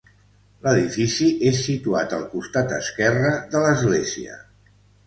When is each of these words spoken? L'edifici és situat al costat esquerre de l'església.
L'edifici 0.67 1.27
és 1.51 1.61
situat 1.67 2.17
al 2.19 2.27
costat 2.35 2.75
esquerre 2.81 3.33
de 3.55 3.67
l'església. 3.69 4.43